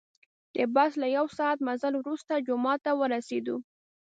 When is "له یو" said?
1.01-1.25